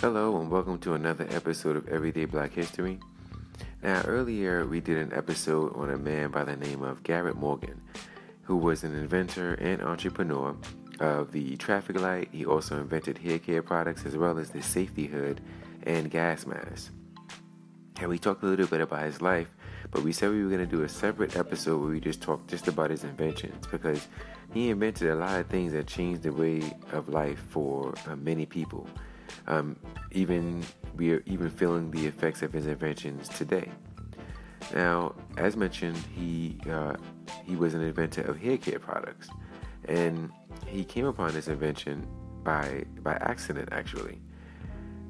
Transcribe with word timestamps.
Hello, 0.00 0.40
and 0.40 0.50
welcome 0.50 0.78
to 0.78 0.94
another 0.94 1.26
episode 1.28 1.76
of 1.76 1.86
Everyday 1.86 2.24
Black 2.24 2.54
History. 2.54 2.98
Now, 3.82 4.00
earlier 4.06 4.64
we 4.64 4.80
did 4.80 4.96
an 4.96 5.12
episode 5.12 5.76
on 5.76 5.90
a 5.90 5.98
man 5.98 6.30
by 6.30 6.42
the 6.42 6.56
name 6.56 6.80
of 6.80 7.02
Garrett 7.02 7.36
Morgan, 7.36 7.78
who 8.44 8.56
was 8.56 8.82
an 8.82 8.96
inventor 8.96 9.56
and 9.56 9.82
entrepreneur 9.82 10.56
of 11.00 11.32
the 11.32 11.54
traffic 11.58 12.00
light. 12.00 12.30
He 12.32 12.46
also 12.46 12.78
invented 12.78 13.18
hair 13.18 13.38
care 13.38 13.62
products 13.62 14.06
as 14.06 14.16
well 14.16 14.38
as 14.38 14.48
the 14.48 14.62
safety 14.62 15.04
hood 15.04 15.42
and 15.82 16.10
gas 16.10 16.46
mask. 16.46 16.94
And 18.00 18.08
we 18.08 18.18
talked 18.18 18.42
a 18.42 18.46
little 18.46 18.68
bit 18.68 18.80
about 18.80 19.02
his 19.02 19.20
life, 19.20 19.48
but 19.90 20.02
we 20.02 20.12
said 20.12 20.30
we 20.30 20.42
were 20.42 20.48
going 20.48 20.66
to 20.66 20.76
do 20.76 20.82
a 20.82 20.88
separate 20.88 21.36
episode 21.36 21.78
where 21.78 21.90
we 21.90 22.00
just 22.00 22.22
talk 22.22 22.46
just 22.46 22.68
about 22.68 22.88
his 22.88 23.04
inventions 23.04 23.66
because 23.66 24.08
he 24.54 24.70
invented 24.70 25.10
a 25.10 25.14
lot 25.14 25.38
of 25.38 25.48
things 25.48 25.74
that 25.74 25.86
changed 25.86 26.22
the 26.22 26.32
way 26.32 26.62
of 26.92 27.10
life 27.10 27.44
for 27.50 27.92
uh, 28.06 28.16
many 28.16 28.46
people. 28.46 28.88
Um, 29.46 29.76
even 30.12 30.64
we 30.96 31.12
are 31.12 31.22
even 31.26 31.50
feeling 31.50 31.90
the 31.90 32.06
effects 32.06 32.42
of 32.42 32.52
his 32.52 32.66
inventions 32.66 33.28
today. 33.28 33.70
Now, 34.74 35.14
as 35.36 35.56
mentioned, 35.56 35.98
he 36.14 36.58
uh, 36.70 36.96
he 37.44 37.56
was 37.56 37.74
an 37.74 37.82
inventor 37.82 38.22
of 38.22 38.38
hair 38.38 38.58
care 38.58 38.78
products, 38.78 39.28
and 39.86 40.30
he 40.66 40.84
came 40.84 41.06
upon 41.06 41.32
this 41.32 41.48
invention 41.48 42.06
by 42.44 42.84
by 43.02 43.14
accident 43.14 43.68
actually. 43.72 44.20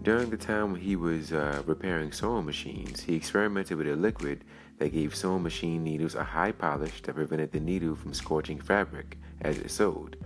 During 0.03 0.31
the 0.31 0.39
time 0.39 0.73
when 0.73 0.81
he 0.81 0.97
was 0.97 1.31
uh, 1.33 1.63
repairing 1.67 2.13
sewing 2.13 2.47
machines, 2.47 3.03
he 3.03 3.15
experimented 3.15 3.77
with 3.77 3.87
a 3.87 3.97
liquid 3.97 4.45
that 4.79 4.95
gave 4.95 5.15
sewing 5.15 5.43
machine 5.43 5.85
needles 5.85 6.15
a 6.15 6.25
high 6.25 6.53
polish 6.53 7.03
that 7.03 7.15
prevented 7.15 7.53
the 7.53 7.61
needle 7.61 7.95
from 7.95 8.15
scorching 8.15 8.59
fabric 8.59 9.19
as 9.43 9.59
it 9.59 9.71
sewed. 9.71 10.17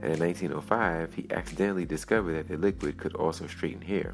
And 0.00 0.12
in 0.12 0.20
1905, 0.20 1.14
he 1.14 1.26
accidentally 1.30 1.84
discovered 1.84 2.34
that 2.34 2.48
the 2.48 2.56
liquid 2.56 2.98
could 2.98 3.14
also 3.14 3.46
straighten 3.46 3.82
hair. 3.82 4.12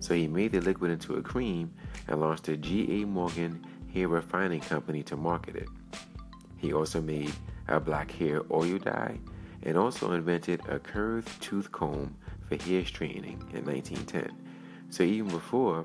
So 0.00 0.14
he 0.14 0.26
made 0.26 0.52
the 0.52 0.60
liquid 0.60 0.90
into 0.90 1.14
a 1.14 1.22
cream 1.22 1.72
and 2.08 2.20
launched 2.20 2.44
the 2.44 2.56
G.A. 2.56 3.04
Morgan 3.06 3.64
hair 3.92 4.08
refining 4.08 4.60
company 4.60 5.02
to 5.04 5.16
market 5.16 5.56
it. 5.56 5.68
He 6.56 6.72
also 6.72 7.00
made 7.00 7.32
a 7.68 7.78
black 7.78 8.10
hair 8.10 8.42
oil 8.50 8.78
dye 8.78 9.18
and 9.62 9.76
also 9.76 10.12
invented 10.12 10.60
a 10.68 10.78
curved 10.78 11.40
tooth 11.40 11.70
comb 11.70 12.16
for 12.48 12.56
hair 12.56 12.84
straightening 12.84 13.40
in 13.52 13.64
1910. 13.64 14.30
So 14.90 15.02
even 15.02 15.30
before 15.30 15.84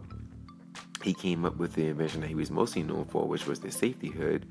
he 1.04 1.14
came 1.14 1.46
up 1.46 1.58
with 1.58 1.74
the 1.74 1.88
invention 1.88 2.22
that 2.22 2.28
he 2.28 2.36
was 2.36 2.50
mostly 2.50 2.84
known 2.84 3.06
for, 3.06 3.28
which 3.28 3.46
was 3.46 3.60
the 3.60 3.72
safety 3.72 4.10
hood, 4.10 4.46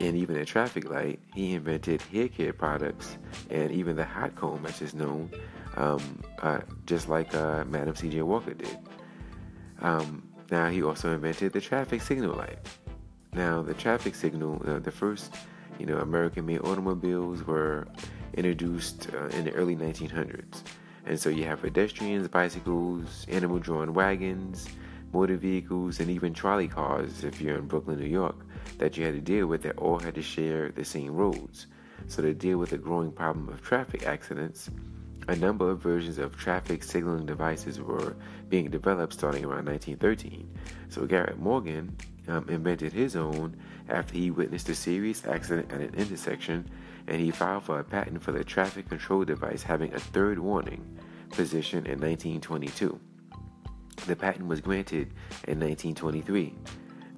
and 0.00 0.16
even 0.16 0.36
a 0.36 0.44
traffic 0.44 0.90
light, 0.90 1.20
he 1.34 1.54
invented 1.54 2.02
hair 2.02 2.28
care 2.28 2.52
products 2.52 3.16
and 3.50 3.70
even 3.70 3.96
the 3.96 4.04
hot 4.04 4.34
comb, 4.34 4.66
as 4.66 4.82
is 4.82 4.94
known, 4.94 5.30
um, 5.76 6.22
uh, 6.42 6.60
just 6.86 7.08
like 7.08 7.34
uh, 7.34 7.64
Madam 7.64 7.94
C.J. 7.94 8.22
Walker 8.22 8.54
did. 8.54 8.78
Um, 9.80 10.28
now, 10.50 10.68
he 10.68 10.82
also 10.82 11.12
invented 11.12 11.52
the 11.52 11.60
traffic 11.60 12.02
signal 12.02 12.34
light. 12.34 12.58
Now, 13.32 13.62
the 13.62 13.74
traffic 13.74 14.14
signal, 14.14 14.62
uh, 14.66 14.78
the 14.78 14.90
first, 14.90 15.34
you 15.78 15.86
know, 15.86 15.98
American-made 15.98 16.60
automobiles 16.60 17.44
were 17.44 17.86
introduced 18.34 19.08
uh, 19.14 19.26
in 19.28 19.44
the 19.44 19.52
early 19.52 19.76
1900s. 19.76 20.62
And 21.06 21.18
so 21.18 21.28
you 21.28 21.44
have 21.44 21.60
pedestrians, 21.60 22.28
bicycles, 22.28 23.26
animal-drawn 23.28 23.92
wagons, 23.94 24.68
motor 25.14 25.36
vehicles, 25.36 26.00
and 26.00 26.10
even 26.10 26.34
trolley 26.34 26.66
cars 26.66 27.22
if 27.22 27.40
you're 27.40 27.56
in 27.56 27.68
Brooklyn, 27.68 28.00
New 28.00 28.06
York, 28.06 28.44
that 28.78 28.96
you 28.96 29.04
had 29.04 29.14
to 29.14 29.20
deal 29.20 29.46
with 29.46 29.62
that 29.62 29.78
all 29.78 30.00
had 30.00 30.16
to 30.16 30.22
share 30.22 30.72
the 30.72 30.84
same 30.84 31.14
roads. 31.14 31.68
So 32.08 32.20
to 32.20 32.34
deal 32.34 32.58
with 32.58 32.70
the 32.70 32.78
growing 32.78 33.12
problem 33.12 33.48
of 33.48 33.62
traffic 33.62 34.06
accidents, 34.06 34.70
a 35.28 35.36
number 35.36 35.70
of 35.70 35.80
versions 35.80 36.18
of 36.18 36.36
traffic 36.36 36.82
signaling 36.82 37.26
devices 37.26 37.80
were 37.80 38.16
being 38.48 38.70
developed 38.70 39.12
starting 39.12 39.44
around 39.44 39.66
1913. 39.66 40.50
So 40.88 41.06
Garrett 41.06 41.38
Morgan 41.38 41.96
um, 42.26 42.46
invented 42.48 42.92
his 42.92 43.14
own 43.14 43.56
after 43.88 44.14
he 44.14 44.32
witnessed 44.32 44.68
a 44.68 44.74
serious 44.74 45.24
accident 45.26 45.70
at 45.72 45.80
an 45.80 45.94
intersection 45.94 46.68
and 47.06 47.20
he 47.20 47.30
filed 47.30 47.62
for 47.62 47.78
a 47.78 47.84
patent 47.84 48.20
for 48.20 48.32
the 48.32 48.42
traffic 48.42 48.88
control 48.88 49.24
device 49.24 49.62
having 49.62 49.94
a 49.94 50.00
third 50.00 50.40
warning 50.40 50.98
position 51.30 51.86
in 51.86 52.00
1922. 52.00 52.98
The 54.06 54.16
patent 54.16 54.46
was 54.46 54.60
granted 54.60 55.08
in 55.48 55.60
1923. 55.60 56.54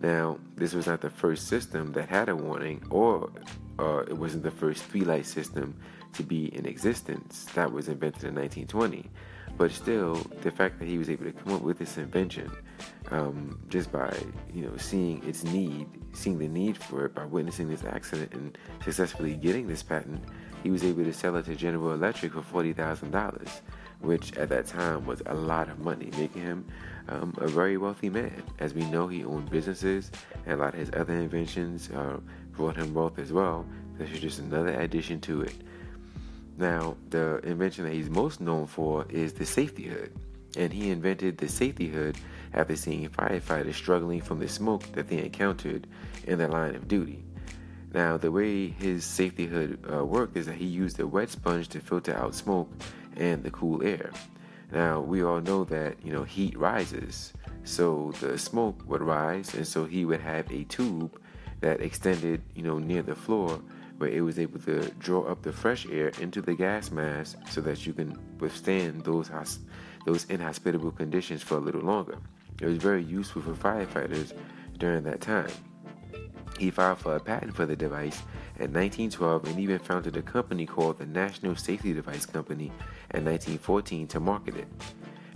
Now, 0.00 0.38
this 0.54 0.74
was 0.74 0.86
not 0.86 1.00
the 1.00 1.10
first 1.10 1.48
system 1.48 1.92
that 1.92 2.08
had 2.08 2.28
a 2.28 2.36
warning, 2.36 2.82
or 2.91 3.30
uh, 3.78 4.04
it 4.08 4.16
wasn't 4.16 4.42
the 4.42 4.50
first 4.50 4.84
three 4.84 5.02
light 5.02 5.26
system 5.26 5.76
to 6.12 6.22
be 6.22 6.54
in 6.54 6.66
existence 6.66 7.47
that 7.54 7.72
was 7.72 7.88
invented 7.88 8.24
in 8.24 8.34
1920. 8.34 9.10
But 9.56 9.70
still, 9.70 10.14
the 10.42 10.50
fact 10.50 10.78
that 10.78 10.86
he 10.86 10.98
was 10.98 11.08
able 11.08 11.24
to 11.24 11.32
come 11.32 11.54
up 11.54 11.62
with 11.62 11.78
this 11.78 11.97
invention 11.97 12.50
um, 13.10 13.58
just 13.68 13.91
by 13.91 14.14
you 14.53 14.62
know 14.62 14.76
seeing 14.76 15.26
its 15.26 15.44
need, 15.44 15.88
seeing 16.12 16.38
the 16.38 16.48
need 16.48 16.76
for 16.76 17.06
it, 17.06 17.14
by 17.14 17.24
witnessing 17.24 17.68
this 17.68 17.84
accident 17.84 18.32
and 18.34 18.58
successfully 18.84 19.34
getting 19.34 19.66
this 19.66 19.82
patent, 19.82 20.22
he 20.62 20.70
was 20.70 20.84
able 20.84 21.04
to 21.04 21.12
sell 21.12 21.36
it 21.36 21.47
to 21.47 21.54
General 21.54 21.92
Electric 21.92 22.32
for 22.32 22.42
forty 22.42 22.72
thousand 22.72 23.12
dollars, 23.12 23.62
which 24.01 24.37
at 24.37 24.49
that 24.49 24.67
time 24.67 25.07
was 25.07 25.23
a 25.27 25.34
lot 25.34 25.69
of 25.69 25.79
money, 25.79 26.11
making 26.19 26.43
him 26.43 26.67
um, 27.09 27.34
a 27.39 27.49
very 27.49 27.77
wealthy 27.77 28.11
man. 28.11 28.43
As 28.59 28.75
we 28.75 28.84
know, 28.87 29.07
he 29.07 29.25
owned 29.25 29.51
businesses, 29.51 30.11
and 30.45 30.55
a 30.55 30.62
lot 30.62 30.75
of 30.75 30.81
his 30.81 30.91
other 30.95 31.15
inventions 31.15 31.91
uh, 31.91 32.19
brought 32.53 32.77
him 32.77 32.95
wealth 32.95 33.19
as 33.19 33.33
well. 33.33 33.67
This 33.99 34.11
is 34.11 34.21
just 34.21 34.39
another 34.39 34.79
addition 34.81 35.21
to 35.23 35.43
it. 35.43 35.55
Now, 36.59 36.97
the 37.11 37.39
invention 37.39 37.84
that 37.84 37.93
he's 37.93 38.09
most 38.11 38.41
known 38.41 38.67
for 38.67 39.07
is 39.09 39.33
the 39.34 39.47
safety 39.47 39.84
hood. 39.84 40.13
And 40.57 40.73
he 40.73 40.91
invented 40.91 41.37
the 41.37 41.49
safety 41.49 41.89
hood 41.89 42.17
after 42.55 42.77
seeing 42.77 43.09
firefighters 43.11 43.75
struggling 43.75 44.23
from 44.23 44.39
the 44.39 44.49
smoke 44.49 44.83
that 44.93 45.09
they 45.09 45.19
encountered 45.19 45.87
in 46.25 46.39
their 46.39 46.49
line 46.49 46.75
of 46.75 46.89
duty. 46.89 47.23
Now, 47.93 48.17
the 48.17 48.31
way 48.31 48.69
his 48.69 49.05
safety 49.05 49.47
hood 49.47 49.78
uh, 49.91 50.05
worked 50.05 50.37
is 50.37 50.47
that 50.47 50.57
he 50.57 50.65
used 50.65 50.99
a 50.99 51.07
wet 51.07 51.28
sponge 51.28 51.69
to 51.69 51.81
filter 51.81 52.17
out 52.17 52.34
smoke 52.34 52.71
and 53.16 53.43
the 53.43 53.50
cool 53.50 53.82
air. 53.82 54.10
Now, 54.72 55.00
we 55.00 55.22
all 55.22 55.41
know 55.41 55.65
that, 55.65 55.97
you 56.04 56.12
know, 56.12 56.25
heat 56.25 56.59
rises, 56.59 57.32
so 57.65 58.12
the 58.21 58.37
smoke 58.37 58.82
would 58.87 59.03
rise, 59.03 59.54
and 59.54 59.66
so 59.66 59.84
he 59.84 60.04
would 60.04 60.21
have 60.21 60.50
a 60.50 60.65
tube 60.65 61.21
that 61.60 61.81
extended, 61.81 62.43
you 62.54 62.62
know, 62.62 62.78
near 62.78 63.03
the 63.03 63.15
floor 63.15 63.60
where 63.99 64.10
it 64.10 64.21
was 64.21 64.38
able 64.38 64.59
to 64.60 64.91
draw 64.99 65.22
up 65.22 65.43
the 65.43 65.53
fresh 65.53 65.87
air 65.87 66.09
into 66.21 66.43
the 66.43 66.54
gas 66.54 66.91
mask 66.91 67.38
so 67.49 67.60
that 67.62 67.87
you 67.87 67.93
can 67.93 68.19
withstand 68.38 69.03
those 69.04 69.31
those 70.04 70.25
inhospitable 70.27 70.93
conditions 70.93 71.43
for 71.43 71.56
a 71.56 71.60
little 71.60 71.81
longer. 71.81 72.19
It 72.60 72.66
was 72.66 72.78
very 72.78 73.03
useful 73.03 73.43
for 73.43 73.53
firefighters 73.53 74.33
during 74.78 75.03
that 75.04 75.21
time. 75.21 75.50
He 76.59 76.71
filed 76.71 76.98
for 76.98 77.16
a 77.16 77.21
patent 77.21 77.54
for 77.54 77.66
the 77.66 77.77
device 77.77 78.22
in 78.59 78.72
1912 78.72 79.44
and 79.44 79.59
even 79.59 79.78
founded 79.78 80.17
a 80.17 80.22
company 80.22 80.65
called 80.67 80.99
the 80.99 81.06
National 81.06 81.55
Safety 81.56 81.93
Device 81.93 82.25
Company 82.25 82.67
in 83.12 83.25
1914 83.25 84.09
to 84.09 84.21
market 84.21 84.56
it. 84.56 84.69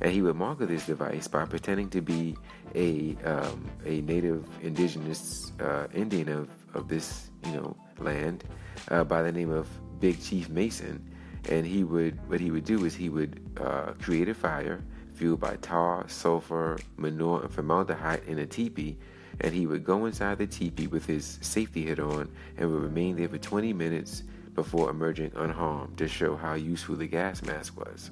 And 0.00 0.10
he 0.10 0.22
would 0.22 0.36
market 0.36 0.68
this 0.68 0.86
device 0.86 1.28
by 1.28 1.44
pretending 1.44 1.90
to 1.90 2.00
be 2.00 2.36
a 2.74 3.16
um, 3.24 3.70
a 3.84 4.00
native 4.00 4.46
indigenous 4.62 5.52
uh, 5.60 5.88
Indian 5.92 6.28
of, 6.30 6.48
of 6.74 6.88
this 6.88 7.30
you 7.44 7.52
know 7.52 7.76
land 7.98 8.44
uh, 8.88 9.04
by 9.04 9.20
the 9.22 9.30
name 9.30 9.50
of 9.50 9.68
Big 10.00 10.22
Chief 10.22 10.48
Mason. 10.48 11.04
And 11.50 11.66
he 11.66 11.84
would 11.84 12.18
what 12.28 12.40
he 12.40 12.50
would 12.50 12.64
do 12.64 12.86
is 12.86 12.94
he 12.94 13.10
would 13.10 13.40
uh, 13.60 13.92
create 14.00 14.28
a 14.30 14.34
fire 14.34 14.82
fueled 15.12 15.40
by 15.40 15.56
tar, 15.56 16.08
sulfur, 16.08 16.78
manure, 16.96 17.42
and 17.42 17.52
formaldehyde 17.52 18.22
in 18.26 18.38
a 18.38 18.46
teepee. 18.46 18.96
And 19.40 19.54
he 19.54 19.66
would 19.66 19.84
go 19.84 20.06
inside 20.06 20.38
the 20.38 20.46
teepee 20.46 20.86
with 20.86 21.06
his 21.06 21.38
safety 21.40 21.86
hood 21.86 22.00
on 22.00 22.30
and 22.56 22.70
would 22.70 22.82
remain 22.82 23.16
there 23.16 23.28
for 23.28 23.38
20 23.38 23.72
minutes 23.72 24.22
before 24.54 24.90
emerging 24.90 25.32
unharmed 25.36 25.96
to 25.98 26.08
show 26.08 26.36
how 26.36 26.54
useful 26.54 26.96
the 26.96 27.06
gas 27.06 27.42
mask 27.42 27.78
was. 27.78 28.10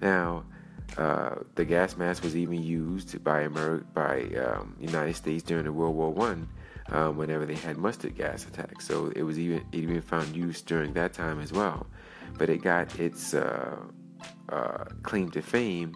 Now, 0.00 0.44
uh, 0.96 1.36
the 1.54 1.64
gas 1.64 1.96
mask 1.96 2.22
was 2.22 2.34
even 2.34 2.62
used 2.62 3.22
by 3.22 3.42
Amer- 3.42 3.84
by 3.94 4.22
um, 4.36 4.74
United 4.80 5.14
States 5.14 5.42
during 5.42 5.64
the 5.64 5.72
World 5.72 5.94
War 5.94 6.10
One 6.10 6.48
um, 6.90 7.16
whenever 7.16 7.44
they 7.44 7.54
had 7.54 7.76
mustard 7.76 8.16
gas 8.16 8.46
attacks. 8.46 8.86
So 8.86 9.12
it 9.14 9.22
was 9.22 9.38
even 9.38 9.58
it 9.72 9.78
even 9.78 10.00
found 10.00 10.34
use 10.34 10.62
during 10.62 10.92
that 10.94 11.12
time 11.12 11.40
as 11.40 11.52
well. 11.52 11.86
But 12.38 12.48
it 12.48 12.62
got 12.62 12.98
its 12.98 13.34
uh, 13.34 13.76
uh, 14.48 14.84
claim 15.02 15.30
to 15.32 15.42
fame 15.42 15.94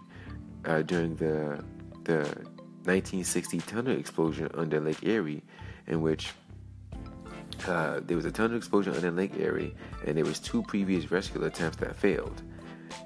uh, 0.64 0.82
during 0.82 1.16
the 1.16 1.64
the 2.04 2.44
1960 2.84 3.58
tunnel 3.60 3.96
explosion 3.96 4.50
under 4.54 4.80
Lake 4.80 5.02
Erie, 5.02 5.42
in 5.86 6.02
which 6.02 6.32
uh, 7.66 8.00
there 8.04 8.16
was 8.16 8.26
a 8.26 8.32
tunnel 8.32 8.56
explosion 8.56 8.94
under 8.94 9.10
Lake 9.10 9.36
Erie, 9.36 9.74
and 10.06 10.16
there 10.16 10.24
was 10.24 10.38
two 10.38 10.62
previous 10.62 11.10
rescue 11.10 11.44
attempts 11.44 11.76
that 11.78 11.94
failed. 11.96 12.42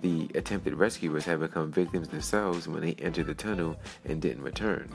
The 0.03 0.29
attempted 0.35 0.75
rescuers 0.75 1.25
had 1.25 1.41
become 1.41 1.71
victims 1.71 2.09
themselves 2.09 2.69
when 2.69 2.83
they 2.83 2.95
entered 2.95 3.27
the 3.27 3.35
tunnel 3.35 3.77
and 4.05 4.21
didn't 4.21 4.43
return. 4.43 4.91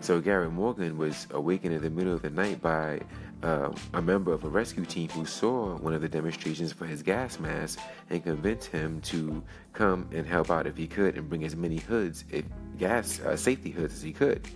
So 0.00 0.20
Gary 0.20 0.50
Morgan 0.50 0.98
was 0.98 1.26
awakened 1.30 1.74
in 1.74 1.82
the 1.82 1.90
middle 1.90 2.12
of 2.12 2.22
the 2.22 2.30
night 2.30 2.60
by 2.60 3.00
uh, 3.42 3.72
a 3.94 4.02
member 4.02 4.32
of 4.32 4.44
a 4.44 4.48
rescue 4.48 4.84
team 4.84 5.08
who 5.10 5.26
saw 5.26 5.76
one 5.76 5.92
of 5.92 6.00
the 6.00 6.08
demonstrations 6.08 6.72
for 6.72 6.86
his 6.86 7.02
gas 7.02 7.38
mask 7.38 7.78
and 8.10 8.22
convinced 8.22 8.68
him 8.68 9.00
to 9.02 9.42
come 9.72 10.08
and 10.12 10.26
help 10.26 10.50
out 10.50 10.66
if 10.66 10.76
he 10.76 10.86
could 10.86 11.16
and 11.16 11.28
bring 11.28 11.44
as 11.44 11.54
many 11.56 11.76
hoods, 11.76 12.24
if, 12.30 12.44
gas 12.78 13.20
uh, 13.20 13.36
safety 13.36 13.70
hoods 13.70 13.94
as 13.94 14.02
he 14.02 14.12
could. 14.12 14.46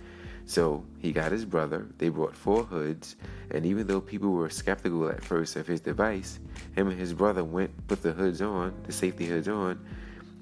So 0.45 0.83
he 0.97 1.11
got 1.11 1.31
his 1.31 1.45
brother. 1.45 1.85
They 1.99 2.09
brought 2.09 2.35
four 2.35 2.63
hoods, 2.63 3.15
and 3.51 3.67
even 3.67 3.85
though 3.85 4.01
people 4.01 4.31
were 4.31 4.49
skeptical 4.49 5.07
at 5.07 5.23
first 5.23 5.55
of 5.55 5.67
his 5.67 5.79
device, 5.79 6.39
him 6.75 6.87
and 6.87 6.99
his 6.99 7.13
brother 7.13 7.43
went, 7.43 7.87
put 7.87 8.01
the 8.01 8.13
hoods 8.13 8.41
on, 8.41 8.73
the 8.83 8.91
safety 8.91 9.27
hoods 9.27 9.47
on, 9.47 9.79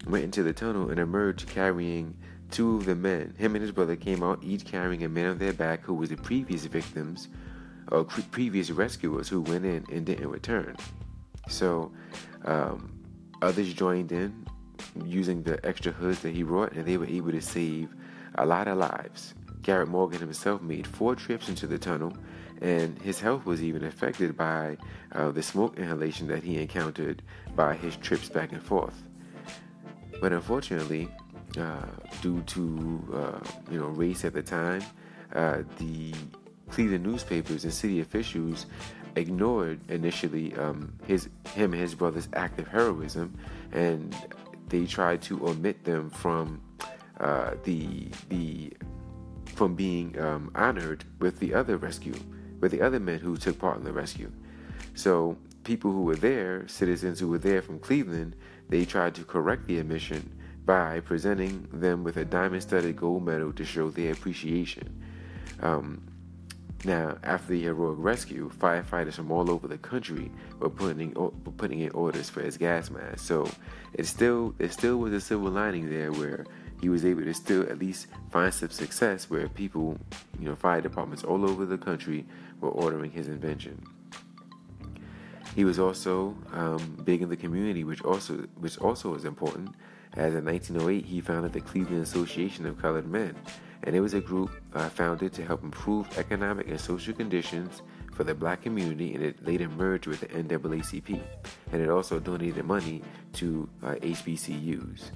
went 0.08 0.24
into 0.24 0.44
the 0.44 0.54
tunnel, 0.54 0.90
and 0.90 1.00
emerged 1.00 1.50
carrying 1.50 2.16
two 2.52 2.78
of 2.78 2.86
the 2.86 2.96
men. 2.96 3.34
Him 3.38 3.56
and 3.56 3.62
his 3.62 3.74
brother 3.74 3.98
came 3.98 4.24
out, 4.24 4.42
each 4.42 4.64
carrying 4.64 5.04
a 5.04 5.10
man 5.10 5.32
on 5.32 5.38
their 5.40 5.52
back 5.52 5.82
who 5.82 5.94
was 5.94 6.08
the 6.08 6.16
previous 6.16 6.64
victims 6.64 7.28
or 7.92 8.06
previous 8.06 8.72
rescuers 8.72 9.28
who 9.28 9.42
went 9.42 9.66
in 9.66 9.86
and 9.92 10.06
didn't 10.06 10.30
return. 10.30 10.78
So 11.50 11.92
um, 12.46 12.94
others 13.42 13.74
joined 13.74 14.14
in 14.14 14.47
using 15.06 15.44
the 15.44 15.64
extra 15.66 15.92
hoods 15.92 16.20
that 16.22 16.34
he 16.34 16.44
brought, 16.44 16.74
and 16.74 16.86
they 16.86 16.98
were 16.98 17.06
able 17.06 17.32
to 17.32 17.42
save 17.42 17.94
a 18.36 18.46
lot 18.46 18.68
of 18.68 18.78
lives. 18.78 19.34
Garrett 19.62 19.90
Morgan 19.90 20.20
himself 20.20 20.62
made 20.62 20.88
four 20.88 21.16
trips 21.16 21.50
into 21.50 21.68
the 21.68 21.78
tunnel, 21.78 22.14
and 22.62 23.00
his 23.02 23.20
health 23.20 23.46
was 23.46 23.62
even 23.64 23.84
affected 23.84 24.36
by 24.36 24.78
uh, 25.14 25.32
the 25.32 25.44
smoke 25.44 25.78
inhalation 25.78 26.28
that 26.28 26.44
he 26.44 26.58
encountered 26.58 27.22
by 27.56 27.76
his 27.76 27.96
trips 27.98 28.30
back 28.30 28.52
and 28.52 28.62
forth. 28.62 29.04
But 30.22 30.32
unfortunately, 30.32 31.10
uh, 31.58 31.86
due 32.22 32.42
to 32.42 33.08
uh, 33.14 33.72
you 33.72 33.80
know 33.80 33.88
race 33.88 34.26
at 34.26 34.34
the 34.34 34.42
time, 34.42 34.84
uh, 35.34 35.64
the 35.78 36.14
Cleveland 36.70 37.06
newspapers 37.06 37.64
and 37.64 37.74
city 37.74 38.02
officials 38.02 38.66
ignored 39.16 39.80
initially 39.90 40.56
um, 40.56 40.94
his 41.06 41.30
him 41.54 41.74
and 41.74 41.82
his 41.82 41.96
brother's 41.96 42.28
act 42.34 42.60
of 42.60 42.68
heroism, 42.68 43.38
and 43.72 44.16
they 44.70 44.86
tried 44.86 45.22
to 45.24 45.48
omit 45.48 45.84
them 45.84 46.10
from 46.10 46.62
uh, 47.20 47.52
the 47.64 48.10
the 48.30 48.74
from 49.46 49.76
being 49.76 50.20
um, 50.20 50.52
honored 50.54 51.04
with 51.20 51.40
the 51.40 51.54
other 51.54 51.78
rescue, 51.78 52.16
with 52.60 52.72
the 52.72 52.82
other 52.82 53.00
men 53.00 53.20
who 53.20 53.38
took 53.38 53.58
part 53.58 53.78
in 53.78 53.84
the 53.84 53.92
rescue. 53.94 54.32
So 54.94 55.38
people 55.64 55.92
who 55.92 56.04
were 56.04 56.16
there, 56.16 56.68
citizens 56.68 57.20
who 57.20 57.28
were 57.28 57.40
there 57.40 57.62
from 57.62 57.80
Cleveland, 57.80 58.36
they 58.70 58.86
tried 58.86 59.16
to 59.16 59.24
correct 59.24 59.66
the 59.66 59.80
omission 59.80 60.32
by 60.66 61.00
presenting 61.00 61.68
them 61.72 62.04
with 62.04 62.18
a 62.18 62.26
diamond-studded 62.26 62.98
gold 62.98 63.26
medal 63.26 63.54
to 63.54 63.66
show 63.66 63.90
their 63.90 64.12
appreciation. 64.12 65.02
Um, 65.62 66.02
now, 66.86 67.18
after 67.24 67.54
the 67.54 67.64
heroic 67.64 67.98
rescue, 68.00 68.52
firefighters 68.52 69.14
from 69.14 69.32
all 69.32 69.50
over 69.50 69.68
the 69.68 69.80
country 69.80 70.32
were 70.60 70.70
putting 70.70 71.12
putting 71.58 71.80
in 71.80 71.92
orders 71.92 72.30
for 72.30 72.42
his 72.42 72.58
gas 72.58 72.92
mask. 72.92 73.20
So 73.20 73.50
it 73.94 74.06
still 74.06 74.54
there 74.58 74.70
still 74.70 74.98
was 74.98 75.14
a 75.14 75.20
silver 75.20 75.50
lining 75.50 75.90
there 75.90 76.12
where 76.12 76.46
he 76.80 76.90
was 76.90 77.04
able 77.04 77.24
to 77.24 77.34
still 77.34 77.64
at 77.64 77.80
least 77.80 78.08
find 78.32 78.54
some 78.54 78.70
success 78.70 79.30
where 79.30 79.50
people, 79.50 79.98
you 80.40 80.48
know, 80.48 80.56
fire 80.56 80.80
departments 80.80 81.24
all 81.24 81.50
over 81.50 81.66
the 81.66 81.78
country 81.78 82.26
were 82.62 82.70
ordering 82.70 83.12
his 83.12 83.28
invention. 83.28 83.84
He 85.56 85.66
was 85.66 85.80
also 85.80 86.36
um, 86.54 87.02
big 87.04 87.24
in 87.24 87.30
the 87.30 87.38
community, 87.38 87.84
which 87.84 88.04
also 88.04 88.46
which 88.60 88.78
also 88.78 89.14
was 89.14 89.26
important. 89.26 89.74
As 90.14 90.34
in 90.34 90.46
1908, 90.46 91.06
he 91.06 91.22
founded 91.22 91.54
the 91.54 91.62
Cleveland 91.62 92.02
Association 92.02 92.66
of 92.66 92.82
Colored 92.82 93.08
Men, 93.08 93.36
and 93.84 93.96
it 93.96 94.00
was 94.00 94.14
a 94.14 94.22
group 94.22 94.52
uh, 94.74 94.90
founded 94.90 95.34
to 95.34 95.46
help 95.46 95.64
improve 95.64 96.18
economic 96.18 96.68
and 96.68 96.80
social 96.80 97.14
conditions 97.14 97.82
for 98.14 98.24
the 98.24 98.34
black 98.34 98.64
community, 98.64 99.14
and 99.14 99.24
it 99.24 99.46
later 99.46 99.70
merged 99.70 100.08
with 100.08 100.22
the 100.22 100.28
NAACP, 100.28 101.22
and 101.72 101.82
it 101.82 101.90
also 101.90 102.20
donated 102.20 102.66
money 102.66 103.02
to 103.34 103.70
uh, 103.84 103.94
HBCUs. 103.96 105.12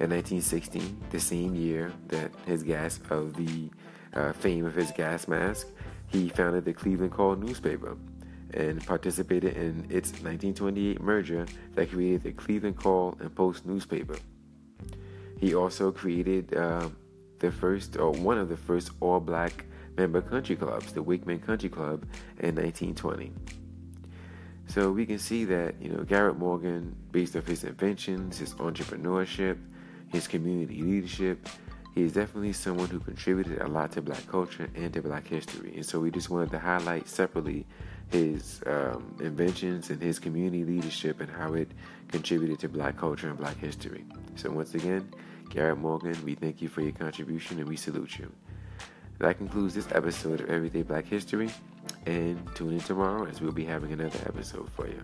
In 0.00 0.10
1916, 0.10 1.00
the 1.10 1.20
same 1.20 1.54
year 1.54 1.92
that 2.08 2.32
his 2.46 2.62
gas 2.62 3.00
of 3.10 3.34
the 3.34 3.70
uh, 4.14 4.32
fame 4.32 4.64
of 4.64 4.74
his 4.74 4.90
gas 4.92 5.28
mask, 5.28 5.68
he 6.06 6.28
founded 6.28 6.64
the 6.64 6.72
Cleveland 6.72 7.12
Call 7.12 7.36
newspaper 7.36 7.96
and 8.54 8.84
participated 8.86 9.56
in 9.56 9.86
its 9.90 10.10
1928 10.10 11.00
merger 11.00 11.46
that 11.74 11.90
created 11.90 12.22
the 12.22 12.32
Cleveland 12.32 12.76
Call 12.76 13.16
and 13.20 13.34
Post 13.34 13.66
newspaper. 13.66 14.16
He 15.38 15.54
also 15.54 15.92
created 15.92 16.54
uh, 16.54 16.88
the 17.38 17.52
first, 17.52 17.96
or 17.96 18.10
one 18.10 18.38
of 18.38 18.48
the 18.48 18.56
first 18.56 18.90
all-black 19.00 19.64
member 19.96 20.20
country 20.20 20.56
clubs, 20.56 20.92
the 20.92 21.02
Wakeman 21.02 21.40
Country 21.40 21.68
Club, 21.68 22.04
in 22.38 22.54
1920. 22.54 23.32
So 24.68 24.92
we 24.92 25.06
can 25.06 25.18
see 25.18 25.44
that 25.46 25.80
you 25.80 25.90
know 25.90 26.04
Garrett 26.04 26.36
Morgan, 26.36 26.94
based 27.10 27.36
off 27.36 27.46
his 27.46 27.64
inventions, 27.64 28.38
his 28.38 28.54
entrepreneurship, 28.54 29.58
his 30.08 30.28
community 30.28 30.82
leadership. 30.82 31.48
He 31.94 32.02
is 32.02 32.12
definitely 32.12 32.52
someone 32.52 32.88
who 32.88 33.00
contributed 33.00 33.60
a 33.60 33.66
lot 33.66 33.92
to 33.92 34.02
black 34.02 34.26
culture 34.26 34.68
and 34.74 34.92
to 34.92 35.02
black 35.02 35.26
history. 35.26 35.72
And 35.74 35.84
so 35.84 35.98
we 35.98 36.10
just 36.10 36.30
wanted 36.30 36.50
to 36.52 36.58
highlight 36.58 37.08
separately 37.08 37.66
his 38.10 38.62
um, 38.66 39.16
inventions 39.20 39.90
and 39.90 40.00
his 40.00 40.18
community 40.18 40.64
leadership 40.64 41.20
and 41.20 41.30
how 41.30 41.54
it 41.54 41.70
contributed 42.08 42.58
to 42.60 42.68
black 42.68 42.96
culture 42.96 43.28
and 43.28 43.36
black 43.36 43.58
history. 43.58 44.04
So 44.36 44.50
once 44.50 44.74
again, 44.74 45.12
Garrett 45.50 45.78
Morgan, 45.78 46.16
we 46.24 46.34
thank 46.34 46.62
you 46.62 46.68
for 46.68 46.82
your 46.82 46.92
contribution 46.92 47.58
and 47.58 47.68
we 47.68 47.76
salute 47.76 48.18
you. 48.18 48.32
That 49.18 49.36
concludes 49.36 49.74
this 49.74 49.88
episode 49.92 50.40
of 50.40 50.48
Everyday 50.48 50.82
Black 50.82 51.06
History. 51.06 51.50
And 52.06 52.38
tune 52.54 52.74
in 52.74 52.80
tomorrow 52.80 53.26
as 53.26 53.40
we'll 53.40 53.52
be 53.52 53.64
having 53.64 53.92
another 53.92 54.20
episode 54.26 54.70
for 54.70 54.86
you. 54.86 55.02